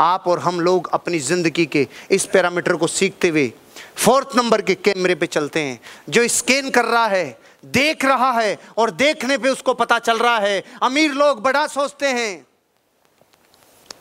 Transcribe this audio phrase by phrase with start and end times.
[0.00, 3.52] आप और हम लोग अपनी ज़िंदगी के इस पैरामीटर को सीखते हुए
[3.96, 8.58] फोर्थ नंबर के कैमरे पे चलते हैं, जो स्कैन कर रहा है, देख रहा है
[8.78, 12.46] और देखने पे उसको पता चल रहा है। अमीर लोग बड़ा सोचते हैं,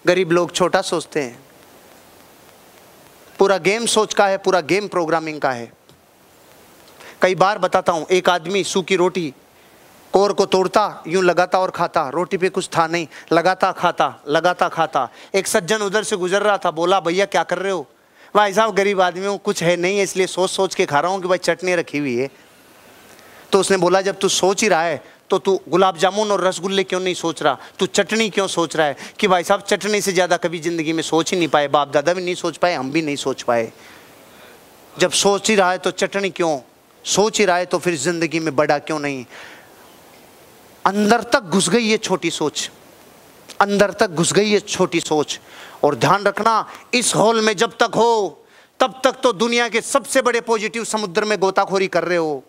[0.08, 1.40] गरीब लोग छोटा सोचते हैं।
[3.40, 5.72] पूरा गेम सोच का है, पूरा गेम प्रोग्रामिंग का है।
[7.22, 9.34] कई बार बताता हूँ, एक आदमी सूखी रोटी
[10.14, 14.70] कोर को तोड़ता, यूँ लगाता और खाता, रोटी पे कुछ था नहीं, लगाता, खाता लगाता,
[14.70, 17.86] खाता। एक सज्जन उधर से गुजर रहा था, बोला, भैया, क्या कर रहे हो?
[18.36, 21.12] भाई साहब, गरीब आदमी हूँ, कुछ है नहीं है, इसलिए सोच सोच के खा रहा
[21.12, 22.30] हूँ कि भाई चटनी रखी हुई है।
[23.52, 26.84] तो उसने बोला, जब तू सोच ही रहा है तो तू गुलाब जामुन और रसगुल्ले
[26.84, 27.58] क्यों नहीं सोच रहा?
[27.80, 31.02] तू चटनी क्यों सोच रहा है कि भाई साहब, चटनी से ज़्यादा कभी ज़िंदगी में
[31.04, 33.72] सोच ही नहीं पाए बाप दादा भी नहीं सोच पाए, हम भी नहीं सोच पाए।
[34.94, 36.60] जब सोच ही रहा है तो चटनी क्यों?
[37.06, 39.26] सोच ही रहा है तो फिर ज़िंदगी में बड़ा क्यों नहीं?
[40.90, 42.72] अंदर तक घुस गई ये छोटी सोच।
[43.62, 45.40] अंदर तक घुस गई ये छोटी सोच।
[45.84, 48.46] और ध्यान रखना, इस हॉल में जब तक हो,
[48.80, 52.44] तब तक तो दुनिया के सबसे बड़े पॉजिटिव समुद्र में गोताखोरी कर रहे हो।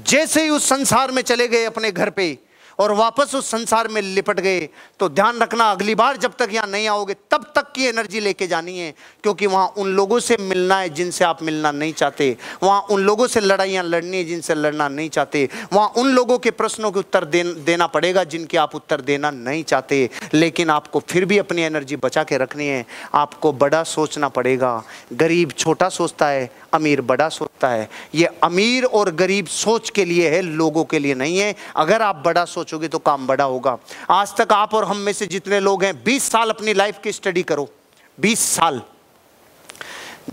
[0.00, 2.38] जैसे ही उस संसार में चले गए अपने घर पे
[2.80, 4.68] और वापस उस संसार में लिपट गए।
[5.00, 8.46] तो ध्यान रखना अगली बार जब तक यहाँ नहीं आओगे तब तक की एनर्जी लेके
[8.46, 12.80] जानी है क्योंकि वहाँ उन लोगों से मिलना है जिनसे आप मिलना नहीं चाहते। वहाँ
[12.90, 16.90] उन लोगों से लड़ाइयाँ लड़नी है जिनसे लड़ना नहीं चाहते। वहाँ उन लोगों के प्रश्नों
[16.92, 21.38] के उत्तर दे, देना पड़ेगा जिनके आप उत्तर देना नहीं चाहते। लेकिन आपको फिर भी
[21.38, 22.84] अपनी एनर्जी बचा के रखनी है।
[23.14, 29.10] आपको बड़ा सोचना पड़ेगा। गरीब छोटा सोचता है अमीर बड़ा सोचता है। ये अमीर और
[29.14, 32.98] गरीब सोच के लिए है, लोगों के लिए नहीं है। अगर आप बड़ा सोचोगे तो
[33.00, 33.76] काम बड़ा होगा।
[34.10, 37.12] आज तक आप और हम में से जितने लोग हैं 20 साल अपनी लाइफ की
[37.12, 37.68] स्टडी करो।
[38.18, 38.82] 20 साल।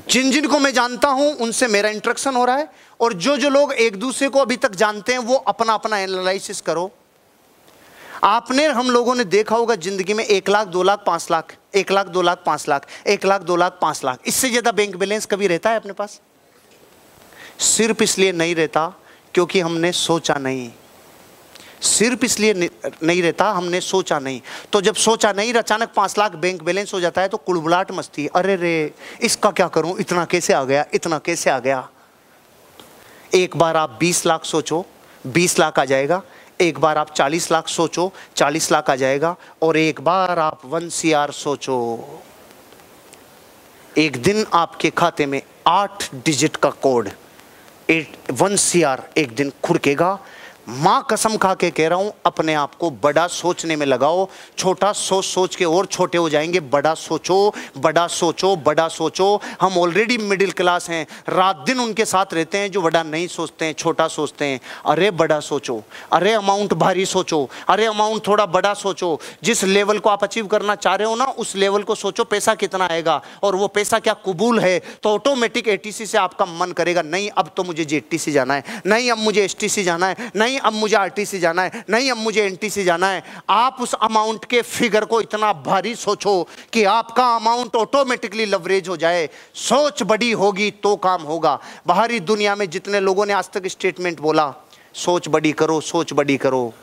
[0.09, 3.49] जिन जिन को मैं जानता हूँ, उनसे मेरा इंट्रक्शन हो रहा है और जो जो
[3.49, 6.91] लोग एक दूसरे को अभी तक जानते हैं, वो अपना अपना एनालिसिस करो।
[8.23, 11.91] आपने, हम लोगों ने देखा होगा ज़िंदगी में एक लाख, दो लाख, पाँच लाख, एक
[11.91, 15.25] लाख, दो लाख, पाँच लाख, एक लाख, दो लाख, पाँच लाख। इससे ज़्यादा बैंक बैलेंस
[15.25, 16.19] कभी रहता है अपने पास?
[17.59, 18.93] सिर्फ़ इसलिए नहीं रहता
[19.33, 20.69] क्योंकि हमने सोचा नहीं।
[21.81, 24.41] सिर्फ़ इसलिए नहीं रहता, हमने सोचा नहीं।
[24.73, 28.25] तो जब सोचा नहीं, अचानक पाँच लाख बैंक बैलेंस हो जाता है तो कुड़बुलाट मस्ती
[28.27, 29.97] अरे रे, इसका क्या करूँ?
[29.99, 30.85] इतना कैसे आ गया?
[30.93, 31.87] इतना कैसे आ गया?
[33.33, 34.85] एक बार आप बीस लाख सोचो,
[35.27, 36.21] बीस लाख आ जाएगा।
[36.61, 40.89] एक बार आप चालीस लाख सोचो, चालीस लाख आ जाएगा। और एक बार आप वन
[40.89, 41.77] सी आर सोचो।
[43.97, 47.09] एक दिन आपके खाते में आठ डिजिट का code.
[47.89, 50.17] Eight one C R एक दिन खुड़केगा
[50.67, 54.91] माँ कसम खा के कह रहा हूँ, अपने आप को बड़ा सोचने में लगाओ, छोटा
[54.93, 60.17] सोच सोच के और छोटे हो जाएँगे, बड़ा सोचो बड़ा सोचो बड़ा सोचो। हम ऑलरेडी
[60.17, 64.07] मिडिल क्लास हैं, रात दिन उनके साथ रहते हैं जो बड़ा नहीं सोचते हैं, छोटा
[64.07, 65.81] सोचते हैं। अरे बड़ा सोचो,
[66.13, 70.75] अरे अमाउंट भारी सोचो, अरे अमाउंट थोड़ा बड़ा सोचो। जिस लेवल को आप अचीव करना
[70.77, 74.13] चाह रहे हो ना, उस लेवल को सोचो, पैसा कितना आएगा, और वो पैसा क्या
[74.25, 78.53] कबूल है तो ऑटोमेटिक एटीसी से आपका मन करेगा, नहीं, अब तो मुझे जी जाना
[78.53, 82.11] है, नहीं, अब मुझे एसटीसी जाना है, नहीं नहीं, अब मुझे आरटीसी जाना है। नहीं,
[82.11, 86.83] अब मुझे एनटीसी जाना है। आप उस अमाउंट के फिगर को इतना भारी सोचो कि
[86.83, 92.69] आपका अमाउंट ऑटोमेटिकली लवरेज हो जाए। सोच बड़ी होगी तो काम होगा। बाहरी दुनिया में
[92.69, 94.53] जितने लोगों ने आज तक स्टेटमेंट बोला,
[94.93, 96.73] सोच बड़ी करो, सोच बड़ी करो।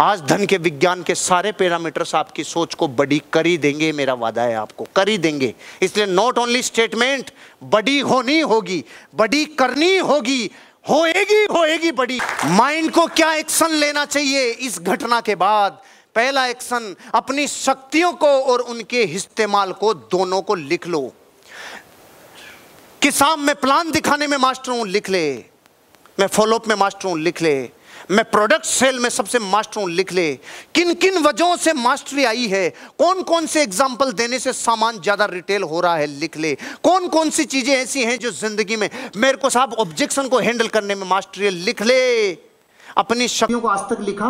[0.00, 4.14] आज धन के विज्ञान के सारे पैरामीटर्स आपकी सोच को बड़ी कर ही देंगे, मेरा
[4.14, 7.30] वादा है आपको, कर ही देंगे। इसलिए नॉट ओनली स्टेटमेंट
[7.64, 10.50] बड़ी होनी होगी, बड़ी करनी होगी
[10.90, 15.82] होएगी होएगी बड़ी। माइंड को क्या एक्शन लेना चाहिए इस घटना के बाद?
[16.14, 21.12] पहला एक्शन, अपनी शक्तियों को और उनके इस्तेमाल को, दोनों को लिख लो।
[23.02, 25.44] किसान, में प्लान दिखाने में मास्टर हूँ, लिख ले।
[26.20, 27.70] मैं फॉलोअप में मास्टर हूँ, लिख ले।
[28.10, 30.32] मैं प्रोडक्ट सेल में सबसे मास्टर हूँ, लिख ले।
[30.74, 32.68] किन किन वजहों से मास्टरी आई है?
[32.98, 37.08] कौन कौन से एग्ज़ाम्पल देने से सामान ज़्यादा रिटेल हो रहा है, लिख ले। कौन
[37.08, 40.94] कौन सी चीज़ें ऐसी हैं जो ज़िंदगी में मेरे को साहब ऑब्जेक्शन को हैंडल करने
[40.94, 42.32] में मास्टरी है, लिख ले।
[42.96, 44.28] अपनी शक्तियों को आज तक लिखा?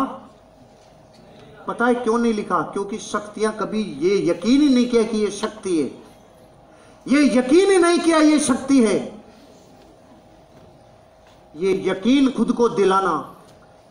[1.67, 2.61] पता है क्यों नहीं लिखा?
[2.73, 5.91] क्योंकि शक्तियाँ कभी ये यकीन ही नहीं किया कि ये शक्ति है।
[7.05, 8.97] ये यकीन ही नहीं किया ये शक्ति है।
[11.55, 13.31] ये यकीन खुद को दिलाना।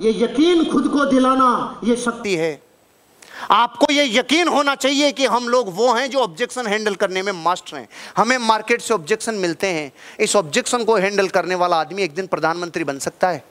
[0.01, 2.63] ये यकीन खुद को दिलाना, ये शक्ति है।
[3.51, 7.33] आपको ये यकीन होना चाहिए कि हम लोग वो हैं जो ऑब्जेक्शन हैंडल करने में
[7.33, 12.03] मास्टर हैं। हमें मार्केट से ऑब्जेक्शन मिलते हैं। इस ऑब्जेक्शन को हैंडल करने वाला आदमी
[12.03, 13.45] एक दिन प्रधानमंत्री बन सकता है।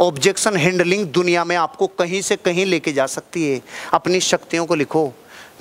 [0.00, 3.62] ऑब्जेक्शन हैंडलिंग दुनिया में आपको कहीं से कहीं लेके जा सकती है।
[3.92, 5.12] अपनी शक्तियों को लिखो।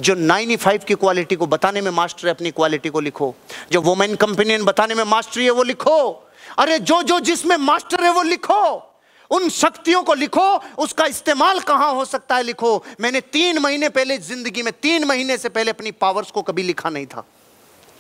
[0.02, 3.36] जो 95 की क्वालिटी को बताने में मास्टर है, अपनी क्वालिटी को लिखो।
[3.72, 8.12] जो वुमेन कंपेनियन बताने में मास्टरी है, वो लिखो। अरे जो जो जिसमें मास्टर है,
[8.12, 8.93] वो लिखो।
[9.34, 12.84] उन शक्तियों को लिखो, उसका इस्तेमाल कहाँ हो सकता है लिखो?
[13.02, 16.90] मैंने तीन महीने पहले ज़िंदगी में, तीन महीने से पहले अपनी पावर्स को कभी लिखा
[16.90, 17.26] नहीं था।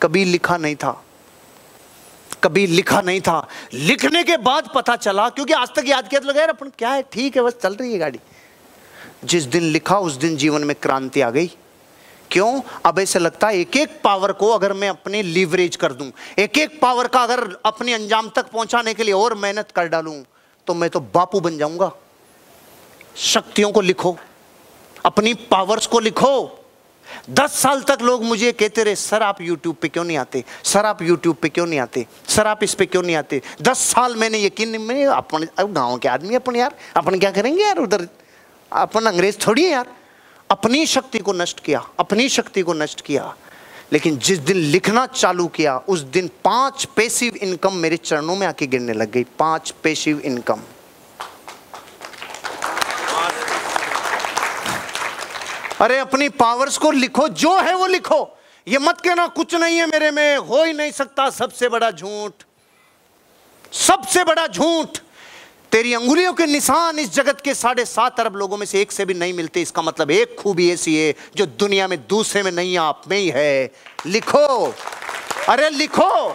[0.01, 1.03] कभी लिखा नहीं था।
[2.44, 6.27] कभी लिखा नहीं था। लिखने के बाद पता चला, क्योंकि आज तक याद किया तो
[6.27, 7.03] लगा अपन क्या है?
[7.12, 8.19] ठीक है, बस चल रही है गाड़ी।
[9.24, 11.47] जिस दिन लिखा, उस दिन जीवन में क्रांति आ गई।
[12.31, 12.62] क्यों?
[12.86, 16.57] अब ऐसे लगता है एक एक पावर को अगर मैं अपने लीवरेज कर दूँ एक
[16.57, 20.15] एक पावर का अगर अपने अंजाम तक पहुँचाने के लिए और मेहनत कर डालूं
[20.68, 21.92] तो मैं तो बापू बन जाऊँगा।
[23.15, 24.18] शक्तियों को लिखो,
[25.06, 26.60] अपनी पावर्स को लिखो।
[27.30, 30.44] दस साल तक लोग मुझे कहते रहे, सर, आप यूट्यूब पे क्यों नहीं आते?
[30.63, 32.06] सर, आप यूट्यूब पे क्यों नहीं आते?
[32.27, 33.42] सर, आप इस पे क्यों नहीं आते?
[33.62, 37.77] दस साल मैंने यकीन नहीं अपन गाँव के आदमी अपन यार, अपन क्या करेंगे यार
[37.77, 38.07] उधर?
[38.71, 39.94] अपन अंग्रेज़ थोड़ी है यार।
[40.50, 43.33] अपनी शक्ति को नष्ट किया, अपनी शक्ति को नष्ट किया।
[43.91, 48.68] लेकिन जिस दिन लिखना चालू किया, उस दिन पाँच पेसिव इनकम मेरे चरणों में आके
[48.68, 50.62] गिरने लग गई। पाँच पेसिव इनकम
[55.81, 58.38] अरे, अपनी पावर्स को लिखो, जो है वो लिखो।
[58.68, 62.31] ये मत कहना, कुछ नहीं है मेरे में, हो ही नहीं सकता। सबसे बड़ा झूठ।
[63.74, 65.00] सबसे बड़ा झूठ।
[65.74, 69.06] तेरी अंगुलियों के निशान इस जगत के साढ़े सात अरब लोगों में से एक से
[69.06, 72.78] भी नहीं मिलते। इसका मतलब एक खूबी ऐसी है जो दुनिया में दूसरे में नहीं,
[72.78, 73.72] आप में ही है।
[74.06, 74.75] लिखो।
[75.50, 76.30] अरे लिखो।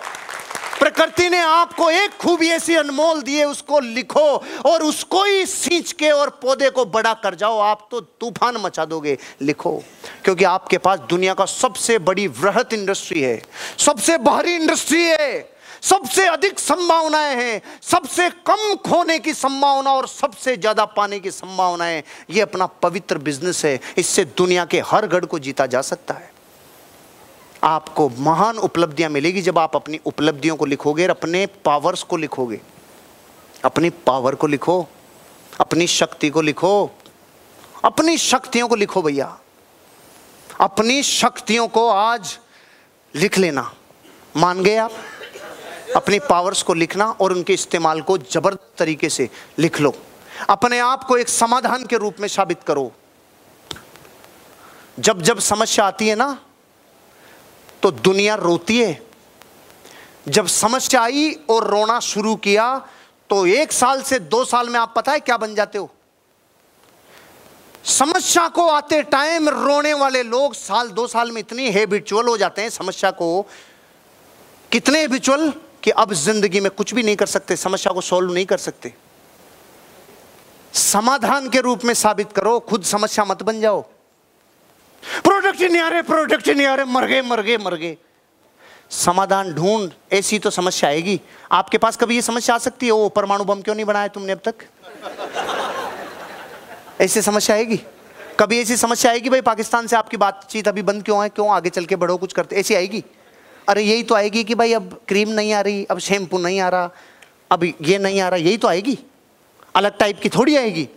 [0.80, 5.92] प्रकृति ने आपको एक खूबी ऐसी अनमोल दी है, उसको लिखो और उसको ही सींच
[5.92, 9.82] के और पौधे को बड़ा कर जाओ। आप तो तूफ़ान मचा दोगे। लिखो।
[10.24, 13.42] क्योंकि आपके पास दुनिया का सबसे बड़ी वृहत इंडस्ट्री है,
[13.78, 20.56] सबसे बाहरी इंडस्ट्री है। सबसे अधिक संभावनाएँ हैं, सबसे कम खोने की संभावना और सबसे
[20.56, 25.38] ज़्यादा पाने की संभावनाएँ, ये अपना पवित्र बिज़नेस है, इससे दुनिया के हर गढ़ को
[25.38, 26.30] जीता जा सकता है।
[27.64, 32.60] आपको महान उपलब्धियाँ मिलेगी जब आप अपनी उपलब्धियों को लिखोगे और अपने पावर्स को लिखोगे।
[33.64, 34.86] अपनी पावर को लिखो,
[35.60, 36.90] अपनी शक्ति को लिखो,
[37.84, 39.38] अपनी शक्तियों को लिखो भैया।
[40.60, 42.38] अपनी शक्तियों को आज
[43.14, 43.72] लिख लेना।
[44.36, 44.92] मान गए आप?
[45.96, 49.94] अपनी पावर्स को लिखना और उनके इस्तेमाल को ज़बरदस्त तरीके से लिख लो।
[50.50, 52.92] अपने आप को एक समाधान के रूप में साबित करो।
[54.98, 56.38] जब जब समस्या आती है ना
[57.82, 59.02] तो दुनिया रोती है।
[60.28, 62.76] जब समस्या आई और रोना शुरू किया
[63.30, 65.90] तो एक साल से दो साल में आप पता है क्या बन जाते हो?
[67.84, 72.62] समस्या को आते टाइम रोने वाले लोग साल, दो साल में इतनी हेबिचुअल हो जाते
[72.62, 73.46] हैं समस्या को।
[74.72, 75.52] कितने हेबिचुअल
[75.82, 78.92] कि अब ज़िंदगी में कुछ भी नहीं कर सकते, समस्या को सॉल्व नहीं कर सकते।
[80.72, 83.80] समाधान के रूप में साबित करो, खुद समस्या मत बन जाओ।
[85.22, 87.96] प्रोडक्ट नहीं आ रहे प्रोडक्ट नहीं आ रहे, मर गए मर गए मर गए।
[88.90, 91.20] समाधान ढूंढ, ऐसी तो समस्या आएगी।
[91.52, 92.92] आपके पास कभी ये समस्या आ सकती है?
[92.92, 94.54] वो परमाणु बम क्यों नहीं बनाया तुमने अब तक?
[97.00, 97.80] ऐसी समस्या आएगी?
[98.40, 101.28] कभी ऐसी समस्या आएगी भाई, पाकिस्तान से आपकी बातचीत अभी बंद क्यों है?
[101.28, 103.04] क्यों आगे चल के बढ़ो, कुछ करते, ऐसी आएगी?
[103.68, 106.68] अरे यही तो आएगी कि भाई अब क्रीम नहीं आ रही, अब शैम्पू नहीं आ
[106.68, 106.90] रहा,
[107.50, 108.98] अब ये नहीं आ रहा, यही तो आएगी।
[109.74, 110.88] अलग टाइप की थोड़ी आएगी।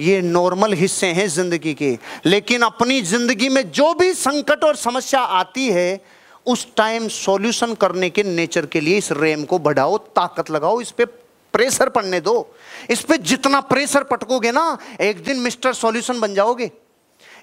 [0.00, 5.20] ये नॉर्मल हिस्से हैं ज़िंदगी के। लेकिन अपनी ज़िंदगी में जो भी संकट और समस्या
[5.20, 6.00] आती है,
[6.46, 10.90] उस टाइम सॉल्यूशन करने के नेचर के लिए इस रेम को बढ़ाओ, ताकत लगाओ, इस
[10.90, 12.54] पे प्रेशर पड़ने दो।
[12.90, 16.70] इस पर जितना प्रेशर पटकोगे ना, एक दिन मिस्टर सॉल्यूशन बन जाओगे।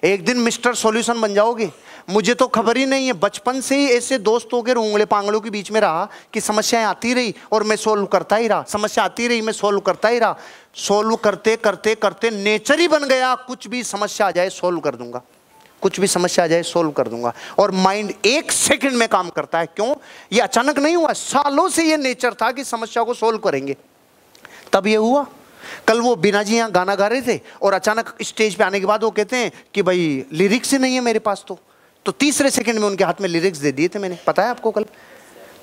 [0.04, 1.70] एक दिन मिस्टर सॉल्यूशन बन जाओगे।
[2.10, 5.50] मुझे तो खबर ही नहीं है। बचपन से ही ऐसे दोस्तों के उंगले पांगड़ों के
[5.50, 9.28] बीच में रहा कि समस्याएँ आती रही और मैं सोल्व करता ही रहा। समस्या आती
[9.28, 10.38] रही, मैं सोल्व करता ही रहा।
[10.74, 14.96] सोल्व करते करते करते नेचर ही बन गया। कुछ भी समस्या आ जाए सोल्व कर
[14.96, 15.22] दूँगा।
[15.82, 19.58] कुछ भी समस्या आ जाए सोल्व कर दूँगा। और माइंड एक सेकंड में काम करता
[19.58, 19.94] है। क्यों?
[20.32, 23.76] ये अचानक नहीं हुआ। सालों से ये नेचर था कि समस्या को सोल्व करेंगे।
[24.72, 25.26] तब ये हुआ।
[25.88, 28.86] कल वो बिना जी यहाँ गाना गा रहे थे और अचानक स्टेज पे आने के
[28.86, 31.58] बाद वो कहते हैं कि भाई लिरिक्स ही नहीं है मेरे पास तो।
[32.06, 34.70] तो तीसरे सेकंड में उनके हाथ में लिरिक्स दे दिए थे मैंने। पता है आपको
[34.70, 34.84] कल?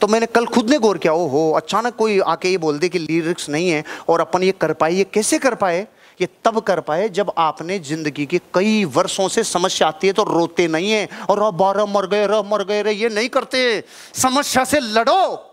[0.01, 2.89] तो मैंने कल खुद ने गौर किया ओ हो अचानक कोई आके ये बोल दे
[2.89, 5.88] कि लिरिक्स नहीं है और अपन ये कर पाए, ये कैसे कर पाए?
[6.22, 10.24] ये तब कर पाए जब आपने ज़िंदगी के कई वर्षों से समस्या आती है तो
[10.24, 14.63] रोते नहीं है और बारह मर गए, रह मर गए रे ये नहीं करते। समस्या
[14.63, 15.49] से लड़ो।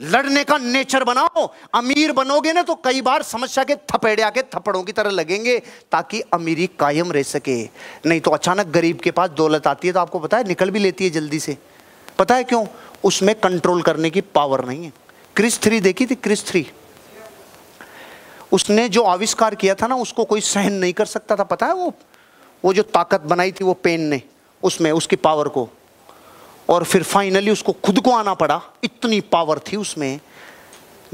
[0.00, 4.82] लड़ने का नेचर बनाओ। अमीर बनोगे ना तो कई बार समस्या के थपेड़े आके थप्पड़ों
[4.82, 5.58] की तरह लगेंगे
[5.92, 7.62] ताकि अमीरी कायम रह सके।
[8.06, 10.78] नहीं तो अचानक गरीब के पास दौलत आती है तो आपको पता है निकल भी
[10.78, 11.56] लेती है जल्दी से।
[12.18, 12.66] पता है क्यों?
[13.04, 14.92] उसमें कंट्रोल करने की पावर नहीं है।
[15.36, 16.14] क्रिस थ्री देखी थी?
[16.14, 16.66] क्रिस थ्री
[18.52, 21.74] उसने जो आविष्कार किया था ना, उसको कोई सहन नहीं कर सकता था। पता है
[21.74, 21.92] वो?
[22.64, 24.20] वो जो ताकत बनाई थी वो पेन ने,
[24.62, 25.68] उसमें, उसकी पावर को।
[26.70, 30.20] और फिर फाइनली उसको खुद को आना पड़ा। इतनी पावर थी उसमें।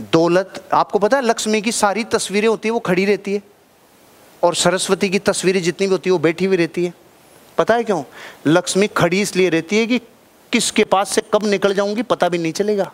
[0.00, 3.42] दौलत, आपको पता है, लक्ष्मी की सारी तस्वीरें होती है, वो खड़ी रहती है।
[4.42, 6.94] और सरस्वती की तस्वीरें जितनी भी होती है, वो बैठी हुई रहती है।
[7.58, 8.04] पता है क्यों?
[8.46, 9.98] लक्ष्मी खड़ी इसलिए रहती है कि
[10.52, 12.92] किसके पास से कब निकल जाऊँगी, पता भी नहीं चलेगा।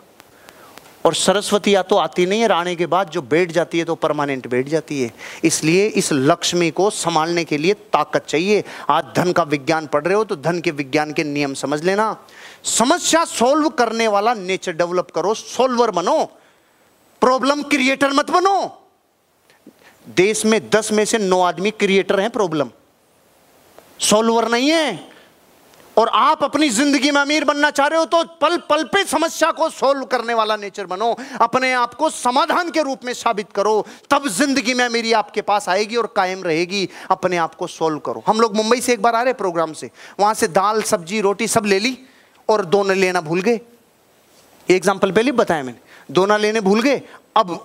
[1.05, 3.95] और सरस्वती या तो आती नहीं है आने के बाद जो बैठ जाती है तो
[3.95, 9.31] परमानेंट बैठ जाती है। इसलिए इस लक्ष्मी को संभालने के लिए ताकत चाहिए। आज धन
[9.31, 12.27] का विज्ञान पढ़ रहे हो तो धन के विज्ञान के नियम समझ लेना।
[12.63, 16.23] समस्या सोल्व करने वाला नेचर डेवलप करो, सोल्वर बनो,
[17.21, 18.59] प्रॉब्लम क्रिएटर मत बनो।
[20.07, 22.69] देश में दस में से नौ आदमी क्रिएटर हैं प्रॉब्लम।
[24.01, 25.11] सॉल्वर नहीं है।
[25.97, 29.51] और आप अपनी ज़िंदगी में अमीर बनना चाह रहे हो तो पल पल पे समस्या
[29.51, 33.85] को सोल्व करने वाला नेचर बनो। अपने आप को समाधान के रूप में साबित करो।
[34.09, 38.23] तब ज़िंदगी में अमीरी आपके पास आएगी और कायम रहेगी। अपने आप को सॉल्व करो।
[38.27, 39.89] हम लोग मुंबई से एक बार आ रहे प्रोग्राम से।
[40.19, 41.97] वहाँ से दाल, सब्ज़ी, रोटी सब ले ली।
[42.49, 43.59] और दोनों लेना भूल गए।
[44.67, 45.79] एग्ज़ाम्पल पहले बताया मैंने।
[46.11, 47.01] दोनों लेने भूल गए।
[47.37, 47.59] अब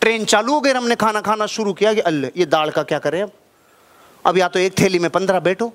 [0.00, 2.98] ट्रेन चालू हो गई हमने खाना खाना शुरू किया कि अल्ले ये दाल का क्या
[2.98, 3.32] करें अब?
[4.24, 5.72] अब या तो एक थैली में पंद्रह बैठो।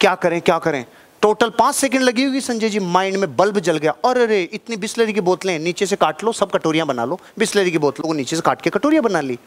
[0.00, 0.84] क्या करें क्या करें?
[1.22, 4.76] टोटल पाँच सेकंड लगी होगी संजय जी। माइंड में बल्ब जल गया। और अरे इतनी
[4.76, 8.14] बिस्लरी की बोतलें नीचे से काट लो, सब कटोरियाँ बना लो। बिस्लरी की बोतलों को
[8.14, 9.38] नीचे से काट के कटोरियाँ बना ली।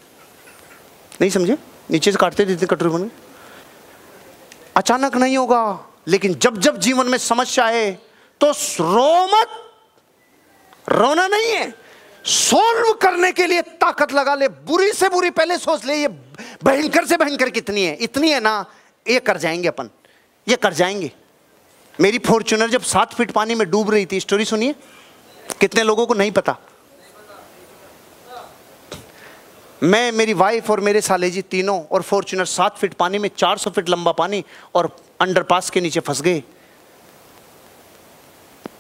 [1.22, 1.58] नहीं समझे?
[1.92, 3.10] नीचे से काटते थे, इतनी कटोरी बन
[4.76, 5.64] अचानक नहीं होगा।
[6.12, 7.92] लेकिन जब जब जीवन में समस्या है
[8.42, 8.52] तो
[8.84, 9.48] रो मत।
[10.90, 11.74] रोना नहीं है।
[12.26, 16.08] सोल्व करने के लिए ताकत लगा ले। बुरी से बुरी पहले सोच ले, ये
[16.64, 18.66] भयंकर से भयंकर कितनी है। इतनी है ना,
[19.10, 19.90] ये कर जाएँगे अपन।
[20.48, 21.12] ये कर जाएँगे।
[22.00, 24.76] मेरी फॉर्चुनर जब सात फीट पानी में डूब रही थी स्टोरी सुनिए।
[25.60, 26.58] कितने लोगों को नहीं पता।
[29.84, 33.58] मैं, मेरी वाइफ और मेरे साले जी तीनों और फॉर्चुनर सात फीट पानी में, चार
[33.58, 34.44] सौ फीट लंबा पानी
[34.76, 36.44] और अंडरपास के नीचे फंस गए।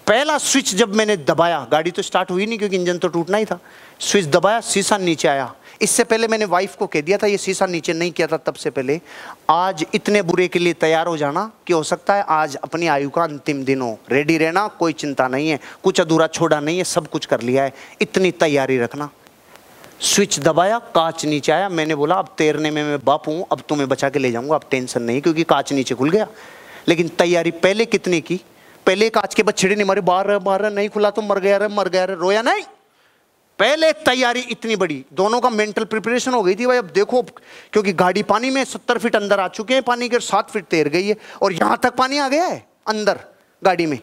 [0.07, 3.45] पहला स्विच जब मैंने दबाया, गाड़ी तो स्टार्ट हुई नहीं क्योंकि इंजन तो टूटना ही
[3.45, 3.59] था।
[3.99, 7.65] स्विच दबाया, शीशा नीचे आया। इससे पहले मैंने वाइफ को कह दिया था, ये शीशा
[7.65, 9.01] नीचे नहीं किया था तब से पहले।
[9.49, 13.09] आज इतने बुरे के लिए तैयार हो जाना कि हो सकता है आज अपनी आयु
[13.09, 16.83] का अंतिम दिन हो। रेडी रहना, कोई चिंता नहीं है। कुछ अधूरा छोड़ा नहीं है,
[16.83, 19.09] सब कुछ कर लिया है। इतनी तैयारी रखना।
[20.01, 23.89] स्विच दबाया, कांच नीचे आया। मैंने बोला, अब तैरने में मैं बाप हूँ, अब तुम्हें
[23.89, 26.27] बचा के ले जाऊँगा, अब टेंशन नहीं, क्योंकि कांच नीचे खुल गया।
[26.87, 28.41] लेकिन तैयारी पहले कितने की?
[28.85, 31.89] पहले कांच के बछड़े नहीं मारे बाहर बाहर नहीं खुला तो मर गया रे, मर
[31.89, 32.63] गया रे, रोया नहीं।
[33.59, 37.21] पहले तैयारी इतनी बड़ी। दोनों का मेंटल प्रिपरेशन हो गई थी भाई, अब देखो,
[37.73, 40.89] क्योंकि गाड़ी पानी में सत्तर फीट अंदर आ चुके हैं, पानी के सात फीट तैर
[40.89, 43.19] गई है, और यहाँ तक पानी आ गया है, अंदर,
[43.63, 43.99] गाड़ी में।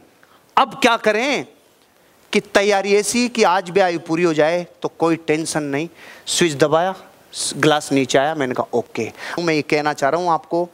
[0.56, 1.46] अब क्या करें?
[2.32, 5.88] कि तैयारी ऐसी कि आज भी आयु पूरी हो जाए तो कोई टेंशन नहीं।
[6.26, 6.94] स्विच दबाया,
[7.56, 10.68] ग्लास नीचे आया, मैंने कहा, ओके। मैं ये कहना चाह रहा हूँ आपको,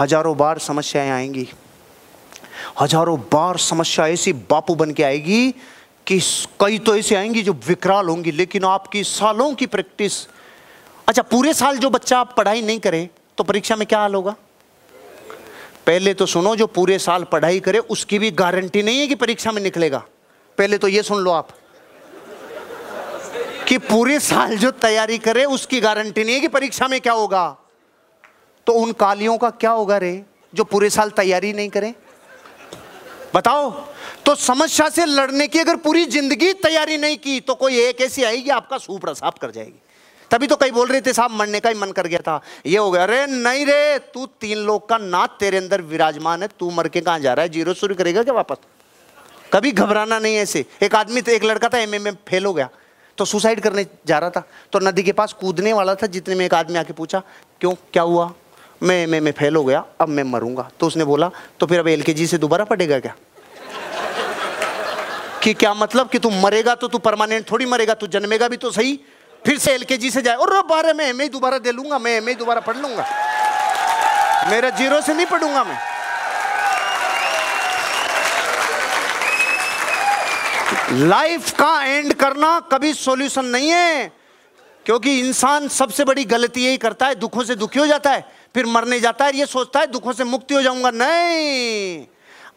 [0.00, 1.48] हज़ारों बार समस्याएँ आएँगी।
[2.80, 5.50] हज़ारों बार समस्या ऐसी बापू बन के आएगी
[6.06, 6.18] कि
[6.60, 10.26] कई तो ऐसे आएँगी जो विकराल होंगी, लेकिन आपकी सालों की प्रैक्टिस।
[11.08, 14.34] अच्छा पूरे साल जो बच्चा आप पढ़ाई नहीं करे तो परीक्षा में क्या हाल होगा?
[15.86, 19.52] पहले तो सुनो, जो पूरे साल पढ़ाई करे, उसकी भी गारंटी नहीं है कि परीक्षा
[19.52, 20.02] में निकलेगा।
[20.60, 21.48] पहले तो ये सुन लो आप,
[23.68, 27.44] कि पूरे साल जो तैयारी करे, उसकी गारंटी नहीं है कि परीक्षा में क्या होगा।
[28.66, 30.12] तो उन कालियों का क्या होगा रे,
[30.52, 31.94] जो पूरे साल तैयारी नहीं करें?
[33.34, 33.70] बताओ।
[34.26, 38.24] तो समस्या से लड़ने की अगर पूरी ज़िंदगी तैयारी नहीं की तो कोई एक ऐसी
[38.24, 39.80] आएगी, आपका सूप साफ़ कर जाएगी।
[40.30, 42.78] तभी तो कई बोल रहे थे, साहब, मरने का ही मन कर गया था। ये
[42.78, 46.70] हो गया, अरे नहीं रे, तू तीन लोग का नाथ तेरे अंदर विराजमान है, तू
[46.70, 47.48] मर के कहाँ जा रहा है?
[47.48, 48.56] ज़ीरो शुरू करेगा क्या वापस?
[49.52, 52.68] कभी घबराना नहीं ऐसे। एक आदमी तो एक लड़का था एम में फेल हो गया।
[53.18, 54.42] तो सुसाइड करने जा रहा था।
[54.72, 57.22] तो नदी के पास कूदने वाला था, जितने में एक आदमी आके पूछा,
[57.60, 58.32] क्यों, क्या हुआ?
[58.82, 61.30] मैं मैं मैं फेल हो गया, अब मैं मरूँगा। तो उसने बोला
[61.60, 63.14] तो फिर अब एल से दोबारा पड़ेगा क्या?
[65.42, 66.08] कि क्या मतलब?
[66.08, 69.00] कि तू मरेगा तो तू परमानेंट थोड़ी मरेगा, तू जन्मेगा भी तो सही।
[69.46, 72.60] फिर से एलकेजी से जाए, और बारे में मैं दोबारा दे लूँगा, मैं मैं दोबारा
[72.60, 73.06] पढ़ लूँगा।
[74.50, 75.89] मेरा ज़ीरो से नहीं पढ़ूँगा मैं।
[80.92, 84.12] लाइफ का एंड करना कभी सॉल्यूशन नहीं है।
[84.86, 88.66] क्योंकि इंसान सबसे बड़ी गलती यही करता है, दुखों से दुखी हो जाता है, फिर
[88.66, 92.06] मरने जाता है, ये सोचता है, दुखों से मुक्ति हो जाऊँगा। नहीं।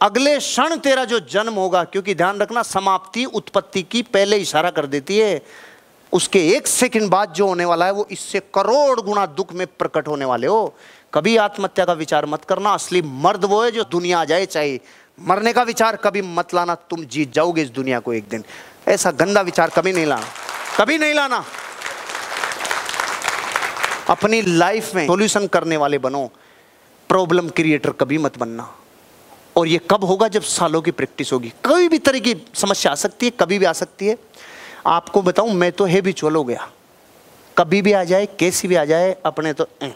[0.02, 4.86] अगले क्षण तेरा जो जन्म होगा, क्योंकि ध्यान रखना, समाप्ति, उत्पत्ति की पहले इशारा कर
[4.86, 5.46] देती है।
[6.14, 10.08] उसके एक सेकंड बाद जो होने वाला है, वो इससे करोड़ गुना दुख में प्रकट
[10.08, 10.76] होने वाले हो।
[11.14, 14.80] कभी आत्महत्या का विचार मत करना, असली मर्द वो है जो दुनिया आ जाए, चाहे
[15.18, 18.44] मरने का विचार कभी मत लाना तुम जीत जाओगे इस दुनिया को एक दिन।
[18.88, 20.28] ऐसा गंदा विचार कभी नहीं लाना
[20.78, 21.44] कभी नहीं लाना।
[24.10, 26.26] अपनी लाइफ में सॉल्यूशन करने वाले बनो
[27.10, 28.70] प्रॉब्लम क्रिएटर कभी मत बनना।
[29.56, 32.96] और ये कब होगा जब सालों की प्रैक्टिस होगी। कोई भी तरह की समस्या आ
[32.96, 34.18] सकती है कभी भी आ सकती है।
[34.88, 36.70] आपको बताऊँ मैं तो है भी चलो गया।
[37.58, 39.96] कभी भी आ जाए कैसी भी आ जाए अपने तो ए, ए।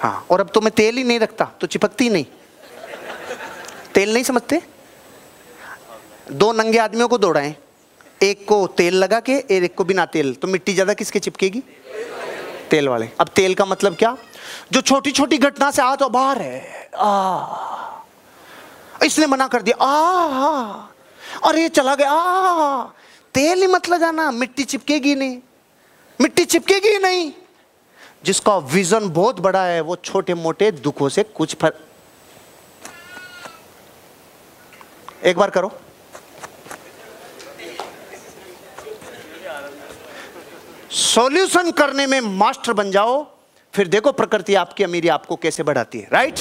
[0.00, 2.24] हाँ। और अब तो मैं तेल ही नहीं रखता तो चिपकती नहीं।
[3.94, 4.60] तेल नहीं समझते?
[6.32, 7.54] दो नंगे आदमियों को दौड़ाएँ।
[8.22, 11.62] एक को तेल लगा के, एक को बिना तेल। तो मिट्टी ज़्यादा किसके चिपकेगी?
[12.70, 14.16] तेल वाले। अब तेल का मतलब क्या?
[14.72, 18.02] जो छोटी छोटी घटना से आ तो बाहर है। आ।
[19.04, 20.88] इसने मना कर दिया। आ।
[21.44, 22.84] और ये चला गया। आ।
[23.34, 25.38] तेल ही मत लगाना। मिट्टी चिपकेगी नहीं।
[26.20, 27.30] मिट्टी चिपकेगी नहीं।
[28.24, 31.72] जिसका विजन बहुत बड़ा है, वो छोटे मोटे दुखों से कुछ फर
[35.24, 35.72] एक बार करो।
[40.90, 43.24] सॉल्यूशन करने में मास्टर बन जाओ,
[43.74, 46.38] फिर देखो प्रकृति आपकी अमीरी आपको कैसे बढ़ाती है राइट